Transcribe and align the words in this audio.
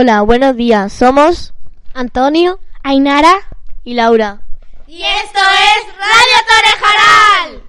Hola, 0.00 0.22
buenos 0.22 0.54
días. 0.54 0.92
Somos 0.92 1.52
Antonio, 1.92 2.60
Ainara 2.84 3.34
y 3.82 3.94
Laura. 3.94 4.42
Y 4.86 5.02
esto 5.02 5.40
es 5.40 5.86
Radio 5.98 6.38
Torrejaral. 7.42 7.64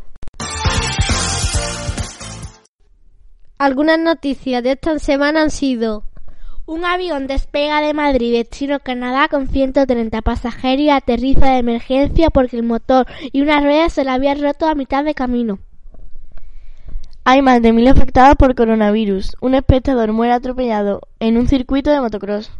Algunas 3.58 3.98
noticias 3.98 4.62
de 4.62 4.74
esta 4.74 5.00
semana 5.00 5.42
han 5.42 5.50
sido 5.50 6.04
un 6.68 6.86
avión 6.86 7.26
despega 7.26 7.82
de 7.82 7.96
Madrid 7.96 8.32
destino 8.32 8.80
Canadá 8.80 9.28
con 9.28 9.48
130 9.48 10.22
pasajeros 10.22 10.82
y 10.82 10.92
aterriza 10.92 11.48
de 11.48 11.58
emergencia 11.58 12.30
porque 12.30 12.58
el 12.58 12.64
motor 12.64 13.08
y 13.32 13.42
una 13.42 13.60
rueda 13.60 13.90
se 13.90 14.04
le 14.04 14.12
habían 14.12 14.40
roto 14.40 14.68
a 14.68 14.76
mitad 14.76 15.04
de 15.04 15.16
camino. 15.16 15.58
Hay 17.32 17.44
más 17.44 17.62
de 17.62 17.74
mil 17.74 17.88
afectados 17.88 18.38
por 18.38 18.56
coronavirus. 18.56 19.38
Un 19.40 19.54
espectador 19.54 20.12
muere 20.14 20.34
atropellado 20.34 21.02
en 21.20 21.38
un 21.38 21.48
circuito 21.48 21.92
de 21.92 22.02
motocross. 22.02 22.52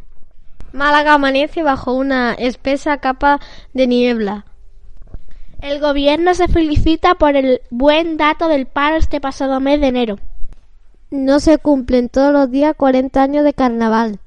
Málaga 0.74 1.16
amanece 1.16 1.64
bajo 1.64 1.94
una 1.94 2.36
espesa 2.36 3.00
capa 3.00 3.40
de 3.74 3.88
niebla. 3.88 4.46
El 5.60 5.80
gobierno 5.80 6.36
se 6.36 6.48
felicita 6.48 7.16
por 7.16 7.36
el 7.36 7.62
buen 7.72 8.18
dato 8.18 8.48
del 8.48 8.68
paro 8.68 8.98
este 8.98 9.20
pasado 9.20 9.60
mes 9.60 9.82
de 9.82 9.88
enero. 9.88 10.20
No 11.10 11.40
se 11.40 11.58
cumplen 11.58 12.08
todos 12.08 12.32
los 12.32 12.52
días 12.52 12.76
40 12.78 13.24
años 13.24 13.44
de 13.44 13.56
carnaval. 13.56 14.20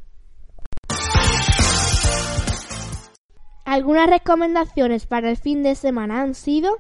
Algunas 3.64 4.11
recomendaciones 4.11 5.06
para 5.06 5.30
el 5.30 5.36
fin 5.36 5.62
de 5.62 5.77
semana 5.77 6.20
han 6.20 6.34
sido 6.34 6.78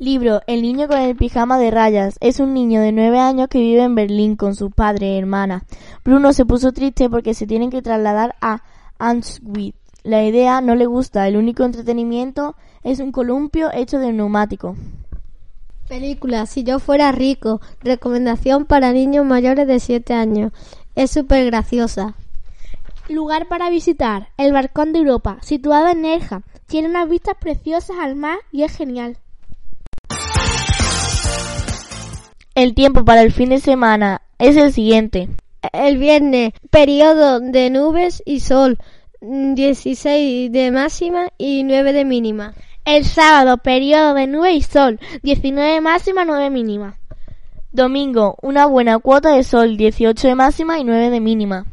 Libro 0.00 0.42
El 0.46 0.62
niño 0.62 0.86
con 0.86 0.98
el 0.98 1.16
pijama 1.16 1.58
de 1.58 1.72
rayas. 1.72 2.18
Es 2.20 2.38
un 2.38 2.54
niño 2.54 2.80
de 2.80 2.92
nueve 2.92 3.18
años 3.18 3.48
que 3.48 3.58
vive 3.58 3.82
en 3.82 3.96
Berlín 3.96 4.36
con 4.36 4.54
su 4.54 4.70
padre 4.70 5.08
y 5.08 5.18
hermana. 5.18 5.64
Bruno 6.04 6.32
se 6.32 6.46
puso 6.46 6.70
triste 6.70 7.10
porque 7.10 7.34
se 7.34 7.48
tienen 7.48 7.68
que 7.68 7.82
trasladar 7.82 8.36
a 8.40 8.62
Auschwitz. 9.00 9.76
La 10.04 10.22
idea 10.22 10.60
no 10.60 10.76
le 10.76 10.86
gusta. 10.86 11.26
El 11.26 11.36
único 11.36 11.64
entretenimiento 11.64 12.54
es 12.84 13.00
un 13.00 13.10
columpio 13.10 13.72
hecho 13.72 13.98
de 13.98 14.12
neumático. 14.12 14.76
Película 15.88 16.46
Si 16.46 16.62
yo 16.62 16.78
fuera 16.78 17.10
rico. 17.10 17.60
Recomendación 17.80 18.66
para 18.66 18.92
niños 18.92 19.26
mayores 19.26 19.66
de 19.66 19.80
7 19.80 20.14
años. 20.14 20.52
Es 20.94 21.10
súper 21.10 21.44
graciosa. 21.46 22.14
Lugar 23.08 23.48
para 23.48 23.68
visitar. 23.68 24.28
El 24.36 24.52
Balcón 24.52 24.92
de 24.92 25.00
Europa, 25.00 25.38
situado 25.42 25.88
en 25.88 26.02
Nerja. 26.02 26.42
Tiene 26.66 26.88
unas 26.88 27.08
vistas 27.08 27.34
preciosas 27.40 27.96
al 28.00 28.14
mar 28.14 28.38
y 28.52 28.62
es 28.62 28.76
genial. 28.76 29.18
El 32.58 32.74
tiempo 32.74 33.04
para 33.04 33.22
el 33.22 33.30
fin 33.30 33.50
de 33.50 33.60
semana 33.60 34.20
es 34.36 34.56
el 34.56 34.72
siguiente. 34.72 35.28
El 35.72 35.96
viernes, 35.96 36.54
periodo 36.70 37.38
de 37.38 37.70
nubes 37.70 38.20
y 38.26 38.40
sol, 38.40 38.78
16 39.20 40.50
de 40.50 40.72
máxima 40.72 41.28
y 41.38 41.62
9 41.62 41.92
de 41.92 42.04
mínima. 42.04 42.54
El 42.84 43.04
sábado, 43.04 43.58
periodo 43.58 44.12
de 44.14 44.26
nubes 44.26 44.56
y 44.56 44.62
sol, 44.62 44.98
19 45.22 45.74
de 45.74 45.80
máxima, 45.80 46.24
9 46.24 46.50
mínima. 46.50 46.98
Domingo, 47.70 48.34
una 48.42 48.66
buena 48.66 48.98
cuota 48.98 49.30
de 49.34 49.44
sol, 49.44 49.76
18 49.76 50.26
de 50.26 50.34
máxima 50.34 50.80
y 50.80 50.84
9 50.84 51.10
de 51.10 51.20
mínima. 51.20 51.64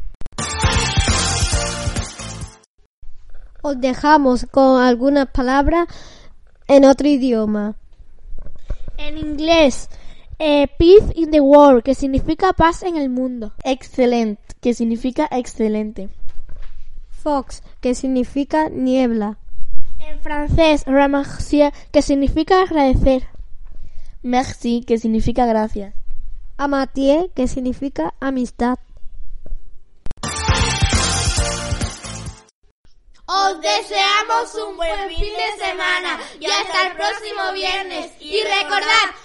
Os 3.64 3.82
dejamos 3.82 4.46
con 4.52 4.84
algunas 4.84 5.32
palabras 5.32 5.88
en 6.68 6.86
otro 6.86 7.08
idioma. 7.08 7.74
En 9.00 9.18
inglés, 9.18 9.90
eh, 10.40 10.68
peace 10.78 11.12
in 11.16 11.32
the 11.32 11.42
world, 11.42 11.84
que 11.84 11.96
significa 11.96 12.54
paz 12.54 12.84
en 12.84 12.98
el 12.98 13.10
mundo. 13.10 13.54
Excellent, 13.64 14.40
que 14.62 14.74
significa 14.74 15.28
excelente. 15.32 16.10
Fox, 17.10 17.64
que 17.82 17.96
significa 17.96 18.70
niebla. 18.70 19.38
En 20.00 20.20
francés, 20.20 20.84
remercier, 20.86 21.74
que 21.92 22.02
significa 22.02 22.62
agradecer. 22.62 23.28
Merci, 24.22 24.84
que 24.86 24.98
significa 24.98 25.46
gracias. 25.46 25.96
Amatié, 26.58 27.32
que 27.36 27.48
significa 27.48 28.14
amistad. 28.20 28.78
Os 33.28 33.60
deseamos 33.60 34.54
un 34.68 34.78
buen 34.78 35.10
fin 35.10 35.34
de 35.34 35.66
semana 35.66 36.20
y 36.40 36.46
hasta 36.46 36.88
el 36.88 36.94
próximo 36.94 37.54
viernes. 37.54 38.12
Y 38.20 38.40
recordad, 38.44 39.25